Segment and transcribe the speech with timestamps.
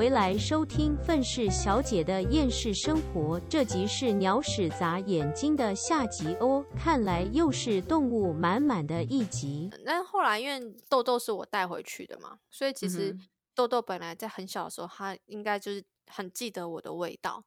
[0.00, 6.64] 回来收听愤世小姐的厌世生活，这集是鸟屎砸眼睛的下集哦。
[6.74, 9.68] 看来又是动物满满的一集。
[9.84, 13.14] 但后来因为豆豆是我带回去的嘛，所以其实
[13.54, 17.44] 豆豆本来在很小的时候，他应该就是很记得我的味道。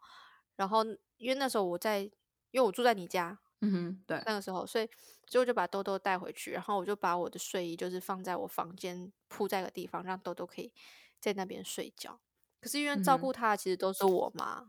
[0.56, 0.86] 然后
[1.18, 2.12] 因为那时候我在，因
[2.52, 3.36] 为我住在你家。
[3.62, 4.88] 嗯哼，对，那个时候，所以
[5.26, 10.72] 最后就把豆豆带回去，然后我就把我的睡衣就是放在我房间铺在个地方，让豆豆可以
[11.20, 12.20] 在那边睡觉。
[12.64, 14.64] 可是因为照顾他其实都是我妈，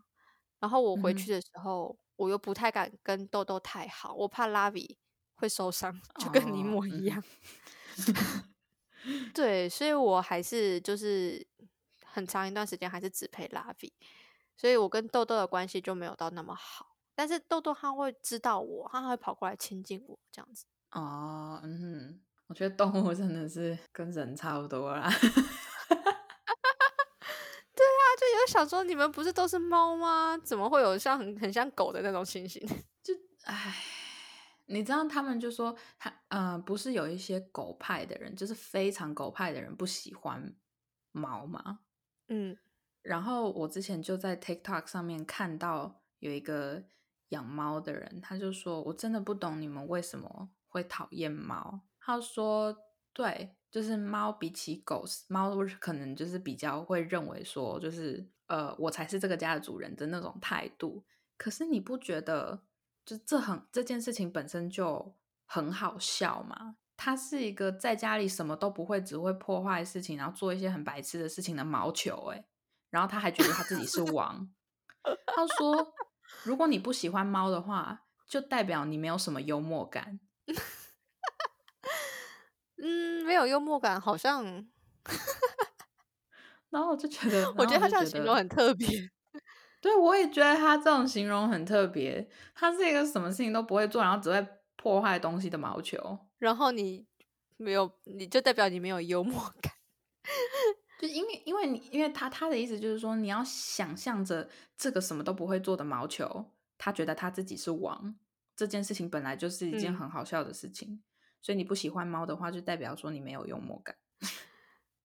[0.58, 4.98] 然后我回去的时候，我又不太敢跟豆豆太好，我怕拉比
[5.36, 7.22] 会受伤， 就跟你模一样。
[9.32, 11.46] 对，所以我还是就是
[12.04, 13.92] 很长一段时间还是只陪拉比，
[14.56, 16.96] 所以我跟豆豆的关系就没有到那么好。
[17.14, 20.64] 但是豆豆他会知道我，他会跑过来亲近我这样子。
[20.90, 25.08] 哦，嗯，我觉得动物真的是跟人差不多啦。
[28.48, 30.36] 想说你们不是都是猫吗？
[30.38, 32.60] 怎么会有像很很像狗的那种情形？
[33.02, 33.14] 就
[33.44, 33.76] 唉，
[34.66, 40.54] 你知道他们就说他，呃，不是有一些狗派的人，就是非常狗派的人不喜欢
[41.12, 41.80] 猫吗？
[42.28, 42.56] 嗯，
[43.02, 46.84] 然后我之前就在 TikTok 上面看到有一个。
[47.30, 52.76] 养猫的人，他就说：“我真的不懂你们为什么会讨厌猫。”他说
[53.12, 61.04] ：“对，就是猫比起狗，猫可能就是比较会认为说，就是呃，我才是这个家的主人的那种态度。
[61.36, 62.62] 可是你不觉得，
[63.04, 65.14] 就这很这件事情本身就
[65.46, 66.76] 很好笑吗？
[66.96, 72.30] 他是一个在家里什么都不会，只会破坏事情，然后做一些很白痴的事情的毛球。
[72.32, 72.44] 哎，
[72.90, 74.50] 然后他还觉得他自己是王。
[75.26, 75.94] 他说。”
[76.42, 80.18] 如果你不喜欢猫的话，就代表你没有什么幽默感。
[82.82, 84.66] 嗯，没有幽默感，好像。
[86.74, 88.88] 然后我就觉得， 我觉得他这样形容很特别。
[89.80, 92.28] 对，我也觉得他这种形容很特别。
[92.52, 94.44] 他是一个什么事情都不会做，然后只会
[94.74, 96.18] 破坏东西的毛球。
[96.38, 97.06] 然后你
[97.58, 99.72] 没有，你就代表你没有幽默感。
[100.98, 108.16] 就因为，因为你，因为他他的意思就是说，你要想象着这个什么都不会做的毛球，他觉得他自己是王，
[108.56, 111.00] 这件事情本来就是一件很好笑的事情。
[111.40, 113.94] 所以你不喜欢猫的话，就代表说你没有幽默感。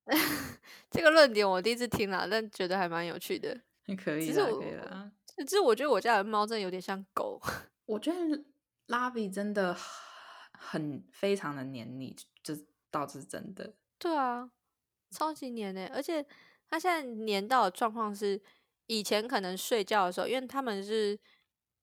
[0.89, 3.59] 这个论点我第一次听了，但觉得还蛮有趣的。
[4.03, 5.11] 可以，其实可以了。
[5.37, 7.41] 其实我觉得我家的猫真的有点像狗。
[7.85, 8.43] 我觉得
[8.87, 9.75] 拉比真的
[10.53, 12.57] 很非常的黏你，这
[12.91, 13.73] 倒是真的。
[13.97, 14.51] 对啊。
[15.11, 16.23] 超级黏诶，而且
[16.69, 18.39] 它现在黏到的状况是，
[18.85, 21.19] 以前可能睡觉的时候，因为他们是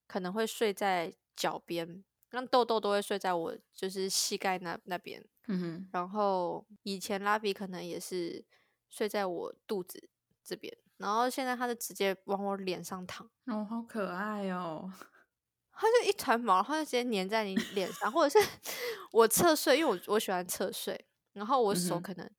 [0.06, 2.04] 可能会睡在脚边，
[2.36, 5.88] 那痘痘都会睡在我就是膝盖那那边，嗯哼。
[5.92, 8.44] 然后以前拉比可能也是
[8.88, 10.08] 睡在我肚子
[10.44, 14.92] 这边，然后现在它就直接往我脸上躺，哦，好可爱哦！
[15.72, 18.48] 它就一团毛，它就直接粘在你脸上，或者是
[19.12, 22.30] 我侧睡，因为我我喜欢侧睡，然后我手可能。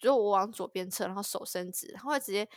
[0.00, 2.48] 如果我往左边侧，然后手伸直，然后直接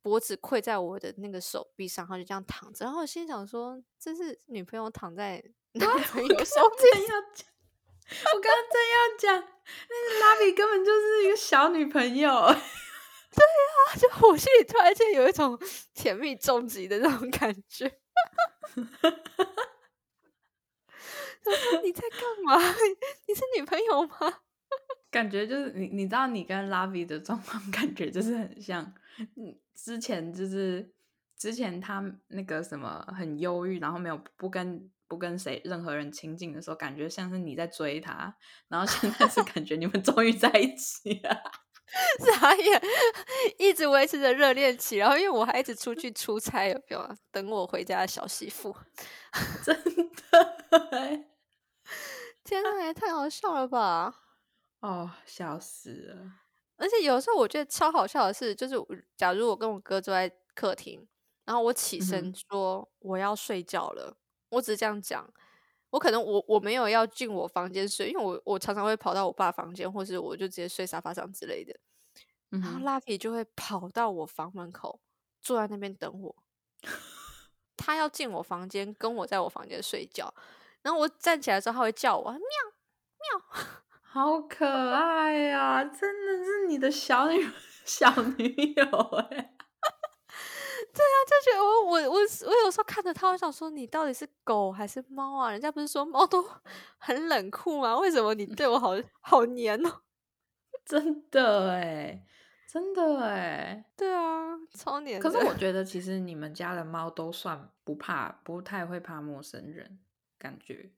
[0.00, 2.86] 脖子跪在我的那个手臂上，然后就这样躺着。
[2.86, 5.44] 然后我心想说：“这是女朋友躺在
[5.78, 7.46] 男朋友手边要讲，
[8.34, 12.30] 我刚刚正要讲，那个拉比根本就是一个小女朋友。
[13.30, 15.56] 对啊，就我心里突然间有一种
[15.94, 17.88] 甜蜜终极的那种感觉。
[21.82, 22.58] 你在干嘛？
[23.28, 24.40] 你是女朋友吗？
[25.10, 28.92] 感觉就是你，你知道你跟拉比的状况，感觉就是很像。
[29.18, 30.92] 嗯，之前就是
[31.36, 38.36] 之前他那个什么很忧郁，然后没有不跟不跟谁任何人亲近的时候，感觉像是你在追他。
[38.68, 41.42] 然后现在是感觉你们终于在一起了，
[42.40, 42.82] 傻眼，
[43.58, 44.98] 一直维持着热恋期。
[44.98, 48.74] 然后因为我还一直出去出差，有没有等我回家的小媳妇？
[49.64, 49.76] 真
[50.30, 50.58] 的，
[52.44, 54.14] 天呐，也太好笑了吧！
[54.82, 56.40] 哦，笑死了！
[56.78, 58.76] 而且有时候我觉得超好笑的是，就是
[59.16, 61.06] 假如我跟我哥坐在客厅，
[61.44, 64.16] 然后我起身说我要睡觉了，
[64.50, 65.28] 我只是这样讲，
[65.90, 71.78] 我可能我我没有要进我房间睡，因为我我常常会跑到我爸房间，或是我就直接睡沙发上之类的。
[72.50, 75.00] 然后拉皮就会跑到我房门口，
[75.40, 76.36] 坐在那边等我。
[77.76, 80.32] 他要进我房间，跟我在我房间睡觉。
[80.82, 83.58] 然后我站起来之后，他会叫我喵喵。
[84.00, 85.84] 好可爱呀！
[85.84, 87.46] 真的是你的小女
[87.84, 88.84] 小女友
[89.30, 89.57] 哎，对
[91.02, 95.50] 啊，就觉得我我我我有时候看着他，我想说你到底是狗还是猫啊？
[95.50, 96.44] 人家不是说猫都
[96.98, 97.96] 很冷酷吗？
[97.98, 98.90] 为什么你对我好
[99.20, 100.02] 好黏哦？
[100.84, 102.24] 真的哎，
[102.66, 105.20] 真的哎，对啊，超黏。
[105.20, 109.98] 可是我觉得其实你们家的猫都算不怕，不太会怕陌生人，
[110.38, 110.90] 感觉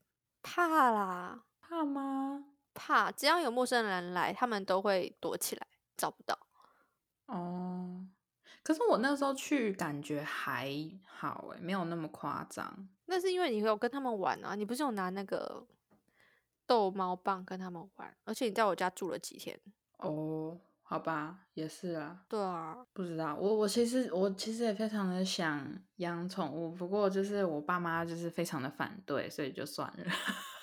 [0.42, 2.44] 怕啦，怕吗？
[2.72, 6.38] 怕，只要有陌生人来，他们都会躲起来，找不到。
[7.26, 7.69] 哦，
[8.62, 10.70] 可是我那时候去感觉还
[11.04, 12.88] 好哎，没有那么夸张。
[13.06, 15.66] 那是因为你有跟他们玩啊，你不是有拿那个
[16.66, 19.58] 逗猫棒跟他们玩，而且你在我家住了几天。
[19.98, 22.22] 哦，好吧，也是啊。
[22.28, 25.66] 对啊，不知道，我我其实我其实也非常的想
[25.96, 30.04] 养宠物，不过就是我爸妈就是非常的反对，所以就算了。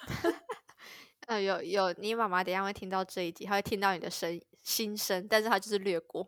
[1.28, 6.26] 呃，有有，你妈妈等下会听到这一集，她会听到你的声心声，但是她就是略过。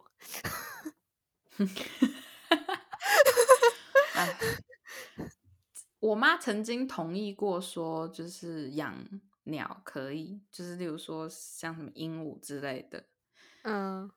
[6.00, 8.96] 我妈曾经同意过说，就是养
[9.44, 13.04] 鸟可以，就是例如说像什么鹦鹉之类的。
[13.64, 14.10] 嗯，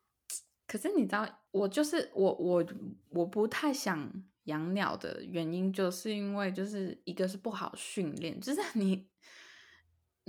[0.69, 2.65] 可是你知道，我就是我我
[3.11, 4.13] 我不太想
[4.45, 9.09] 养鸟的原因，就是因为就是一个是不好训练，就是 你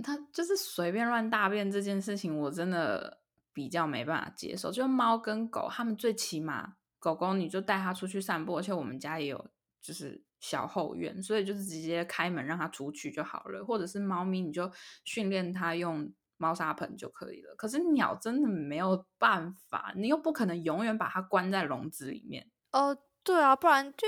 [0.04, 3.22] 它就是随便乱大便这件事情，我真的
[3.54, 4.72] 比较没办法接受。
[4.72, 9.50] 就猫跟狗，它们最起码狗狗你就带它出去散步，而且我们家也有
[9.82, 13.66] 就是小后院，所以就是直接开门让它出去就好了。
[13.66, 14.72] 或者是猫咪，你就
[15.04, 16.14] 训练它用。
[16.38, 22.50] 猫砂盆就可以了，可是鸟真的没有办法，你又不可能永远把它关在笼子里面。
[22.72, 24.06] 哦，对啊，不然就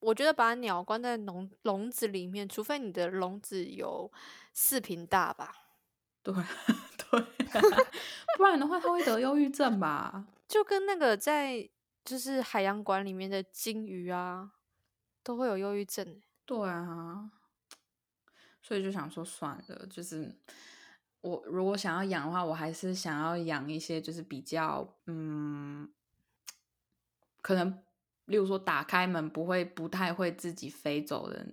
[0.00, 4.12] 我觉得把鸟关在笼笼子里面，除非你的笼子有
[4.52, 5.54] 四平大吧。
[6.22, 6.34] 对
[7.10, 7.24] 对，
[8.36, 10.26] 不然的话它会得忧郁症吧？
[10.46, 11.70] 就跟那个在
[12.08, 14.52] 就是海洋馆里面的金鱼啊，
[15.22, 16.22] 都会有忧郁症。
[16.46, 17.30] 对啊，
[18.62, 20.36] 所以就想说算了，就是。
[21.20, 25.92] 我如果想要养的话，我还是想要养一些就是比较嗯，
[27.42, 27.82] 可能
[28.26, 31.44] 例如说打开门不会不太会自己飞走的，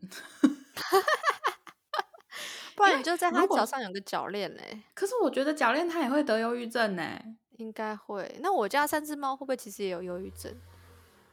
[2.75, 4.83] 不然你就在它脚上有个脚链嘞。
[4.93, 7.19] 可是我觉得脚链它也会得忧郁症呢，
[7.57, 8.37] 应该会。
[8.41, 10.53] 那我家三只猫会不会其实也有忧郁症，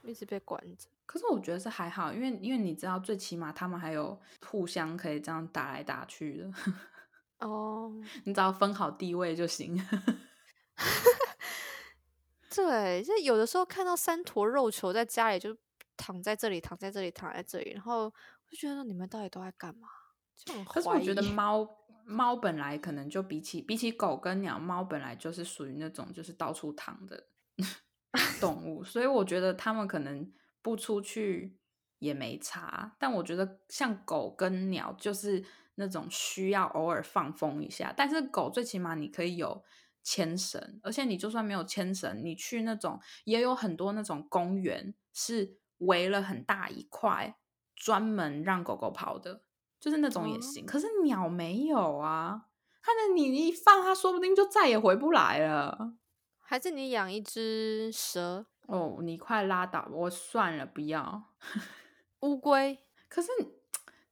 [0.05, 0.89] 一直被关着？
[1.05, 6.51] 可是我觉得是还好，因为因为你知道，最起码他们还有互相可以这样打来打去的。
[7.41, 7.93] 哦，
[8.25, 9.77] 你只要分好地位就行。
[12.55, 15.57] 对，就有的时候看到三坨肉球在家里，就
[15.97, 18.13] 躺在这里，躺在这里，躺在这里，然后
[18.49, 19.89] 就觉得你们到底都在干嘛？
[20.67, 21.69] 可是我觉得猫
[22.05, 27.29] 猫本来可能就比起比起狗跟鸟，猫本来就是属于那种就是到处躺的
[28.41, 31.59] 动物，所以我觉得它们可能不出去
[31.99, 32.97] 也没差。
[32.99, 35.45] 但我觉得像狗跟鸟就是。
[35.77, 39.65] 那种需要偶尔放风一下，但是狗最起码你可以有
[40.03, 47.39] 牵绳，而且你就算没有牵绳，你去那种也有很多那种公园是围了很大一块，
[47.75, 49.45] 专门让狗狗跑的，
[49.83, 50.65] 就是那种也行。
[50.65, 52.47] 可是鸟没有啊，
[52.81, 55.95] 它的你一放，它说不定就再也回不来了。
[56.41, 58.47] 还是你养一只蛇？
[58.69, 61.25] 哦，你快拉倒，我算了，不要。
[62.21, 62.79] 乌龟？
[63.09, 63.29] 可是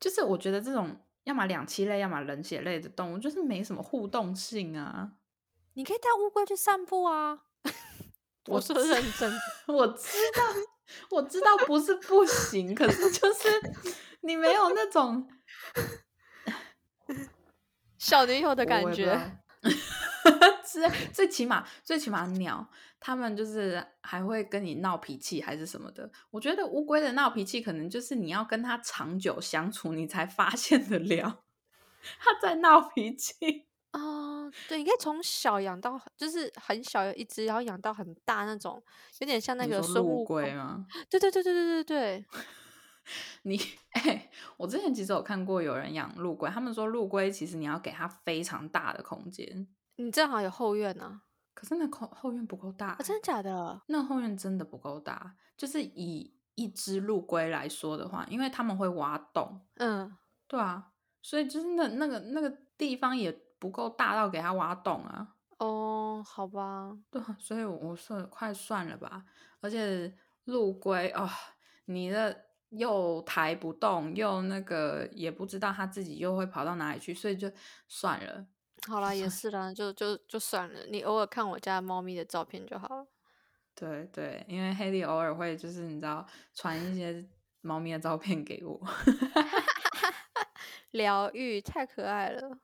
[0.00, 1.00] 就是我觉得这种。
[1.24, 5.12] 要么两栖类，要么冷血类的动物，就是没什么互动性啊。
[5.74, 7.40] 你可以带乌龟去散步啊。
[8.48, 9.30] 我说认真，
[9.68, 10.42] 我知道，
[11.10, 13.48] 我知道不是不行，可是就是
[14.22, 15.28] 你没有那种
[17.98, 19.40] 小女友的感觉。
[20.64, 22.64] 是，最起码，最起码鸟，
[23.00, 26.08] 他们就是还会跟你闹脾气，还是什么的。
[26.30, 31.42] 我觉得乌龟的闹脾气，可能就是你要跟它长久相处，你才发现得了
[32.20, 38.80] 它在闹脾气哦，对，你可以从小养到，就是很小有一只，然后养到很大那种，
[39.18, 40.86] 有点像那个孙乌龟吗？
[41.08, 42.24] 对对对对对对对。
[43.42, 43.58] 你
[43.90, 49.66] 哎，我之前其实有看过有人养陆龟，他们说陆龟其实你要给它非常大的空间。
[49.96, 51.22] 你正好有后院呢，
[51.54, 53.82] 可是那后后院不够大，真的假的？
[53.86, 60.16] 那后院真的不够大，就是以一只陆龟来说的话，因为他们会挖洞，嗯，
[60.46, 60.92] 对啊，
[61.22, 65.36] 所以就是那那个那个地方也不够大到给它挖洞啊。
[65.58, 69.24] 哦，好吧，对，所以我说快算了吧。
[69.60, 71.28] 而且陆龟哦，
[71.84, 77.50] 你的又抬不动，又那个也不知道它自己又会跑到哪里去，所以就
[77.88, 78.46] 算了。
[78.88, 80.80] 好啦，也是啦，就就就算了。
[80.88, 83.06] 你偶尔看我家猫咪的照片就好了。
[83.74, 87.24] 对对，因为黑莉偶尔会就是你知道传一些
[87.60, 88.80] 猫咪的照片给我，
[90.92, 92.58] 疗愈太可爱了，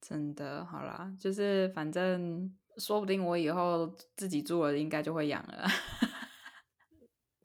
[0.00, 5.68] 真的，好啦，就是反正说不定我以后自己住了，应该就会养了。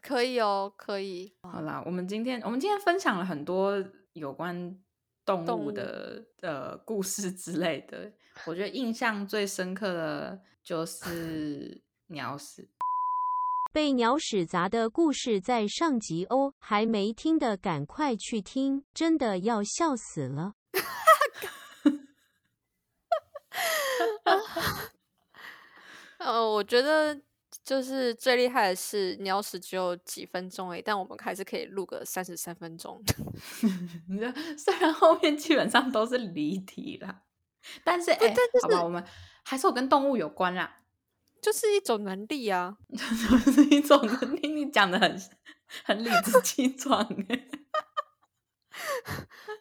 [0.01, 1.33] 可以哦，可以。
[1.43, 4.75] 好啦，我们今天我们今天分享了很多有关
[5.23, 8.11] 动动物物的呃故事之类的，
[8.45, 12.69] 我觉得印象最深刻的就是 鸟屎。
[13.73, 20.55] 被鸟屎砸的故事在上集哦，还没听的赶快去听，真的要笑死了。
[26.17, 27.21] 呃，我觉得
[27.63, 33.01] 就是最厉害的是鸟屎只有几分钟诶，但我们还是可以录个三十三分钟。
[34.09, 37.21] 你知道，虽然后面基本上都是离题啦，
[37.83, 39.03] 但是哎、但就好吧，我们
[39.43, 40.79] 还是有跟动物有关啦。
[41.41, 42.77] 就是一种能力啊，
[43.53, 45.21] 是一种能力，你讲的很
[45.85, 47.47] 很理直气壮哎。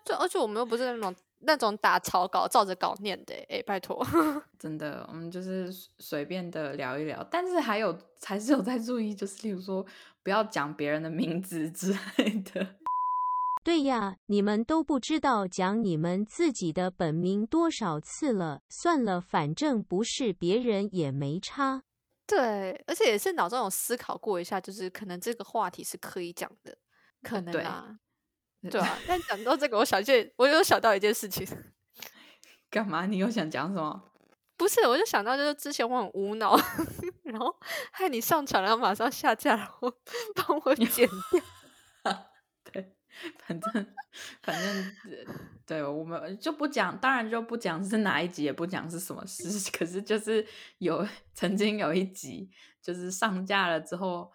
[0.04, 4.04] 就而且我们又不是那种那种打草稿照着稿念的诶，诶拜托。
[4.58, 9.84] 真的，我们就是随随便的聊一聊，但是还有还是有在注意，就是例如说
[10.22, 12.76] 不要讲别人的名字之类的。
[13.62, 18.62] 对呀，你们都不知道讲你们自己的本名多少次了。
[18.70, 21.82] 算了，反正不是别人也没差。
[22.26, 26.78] 对，而且也是脑中有思考过一下，就是可能这个话题是可以讲的，
[27.22, 27.98] 可能对啊，
[28.68, 28.98] 对啊。
[29.06, 31.46] 但讲到这个，我想件，我有想到一件事情，
[32.68, 33.06] 干嘛？
[33.06, 34.02] 你又想讲什么？
[34.56, 36.54] 不是，我就想到就是之前我很无脑，
[37.24, 37.54] 然后
[37.92, 39.90] 害你上传，然后马上下架，然后
[40.36, 41.08] 帮我剪掉。
[42.64, 42.94] 对，
[43.38, 43.86] 反正
[44.42, 49.70] 反正呃对我们就不讲，当然就不讲是哪一集，也不讲是什么事。
[49.70, 52.50] 可是就是有曾经有一集，
[52.82, 54.30] 就是上架了之后，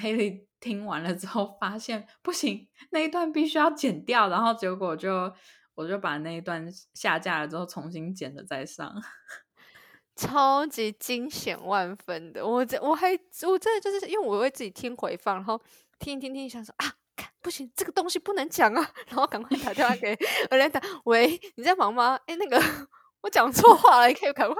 [0.00, 5.30] 黑莉听完了之后发现不行，那一段必须要剪掉，然后结果就
[5.74, 8.94] 我就把那一段下架了之后重新剪了再上。
[10.14, 13.10] 超级惊险万分的，我这我还
[13.48, 15.60] 我真的就是因为我会自己听回放，然后
[15.98, 16.92] 听一听听一想说啊，
[17.40, 20.16] 不行，这个东西不能讲啊，然后赶快打电话给
[20.50, 22.20] 尔莲达，喂，你在忙吗？
[22.26, 22.62] 哎，那个
[23.22, 24.56] 我讲错话了，你可以赶快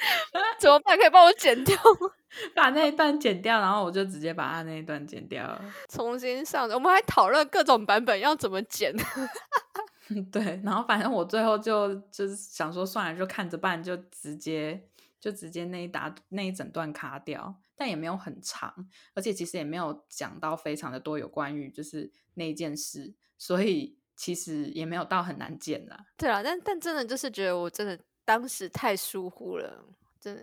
[0.60, 0.96] 怎么办？
[0.98, 2.12] 可以帮我剪掉吗？
[2.54, 5.64] 把那一段剪掉，然后我就直接把他那一段剪掉了。
[5.88, 8.94] 重新上，我们还讨论各种版本要怎么剪。
[10.32, 14.88] 对，然后反正我最后就就是想说，算了，就看着办，就直接
[15.20, 18.74] 就直接那一打那一整段卡掉，但也没有很长，
[19.14, 26.06] 而且其实也没有讲到非常的多有关于就是那一件事，所以其实也没有到很难剪啦。
[26.16, 29.84] 对啊，但但真的就是觉得我真的当时太疏忽了，
[30.20, 30.42] 真的。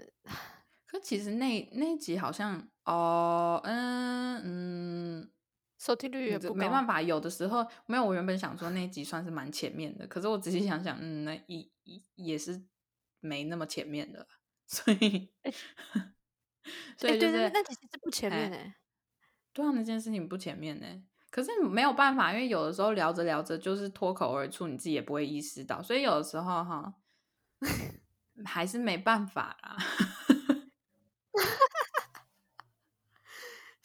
[0.88, 5.32] 可其实那那一集好像哦，嗯嗯，
[5.78, 8.06] 收听率也不高，没办法，有的时候没有。
[8.06, 12.64] 我原本想说那一集算是蛮前面的，可是我仔细想想，嗯，那一一也是
[13.20, 14.26] 没那么前面的，
[14.66, 15.30] 所以，
[16.98, 18.76] 所以就是对对，那其实是不前面哎、
[19.52, 20.88] 对啊，那件事情不前面呢。
[21.30, 26.94] 可是没有办法，因为有的时候聊着聊着就是脱口而出，你自己也不会意识到，所以有的时候哈，
[28.46, 29.78] 还是没办法啦。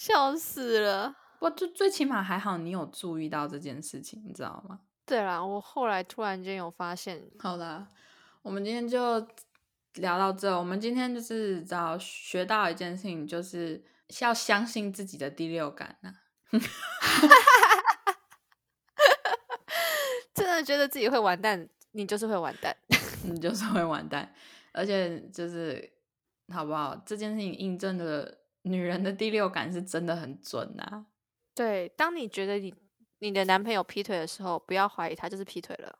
[0.02, 1.14] 笑死了。
[1.38, 4.80] 不，就最起码还好，你有注意到这件事情，你知道吗？
[5.06, 7.86] 对啦，我后来突然间有发现，好啦，
[8.42, 9.24] 我们今天就
[9.94, 10.58] 聊到这。
[10.58, 13.84] 我们今天就是知道学到一件事情，就是
[14.20, 16.12] 要相信自己的第六感呐、
[20.34, 22.76] 真的觉得自己会完蛋，你就是会完蛋。
[23.22, 24.34] 你就是会完蛋。
[24.72, 25.92] 而且就是
[26.52, 27.00] 好不好？
[27.06, 31.06] 这件事情印证了女人的第六感是真的很准呐、
[31.54, 32.74] 对，当你觉得你
[33.18, 35.98] 你的男朋友劈腿的时候，不要怀疑他就是劈腿了。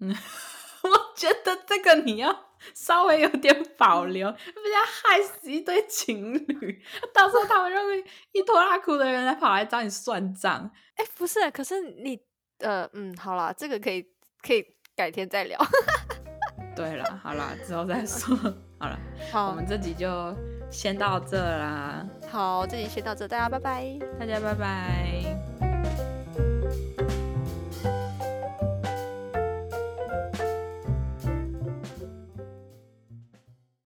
[0.00, 0.14] 嗯
[0.82, 2.34] 我觉得这个你要
[2.74, 6.82] 稍微有点保留，不要害死一对情侣。
[7.12, 8.02] 到时候他们就会
[8.32, 10.70] 一拖拉苦的人来跑来找你算账。
[10.96, 12.18] 哎，不是，可是你
[12.60, 14.02] 呃嗯，好啦，这个可以
[14.42, 14.64] 可以
[14.96, 15.60] 改天再聊。
[16.74, 18.34] 对了，好啦，之后再说。
[18.78, 18.98] 好了，
[19.34, 20.08] 我好们这集就
[20.70, 23.98] 先到这啦，好，这集先到这，大家拜拜。
[24.18, 25.69] 大家拜拜。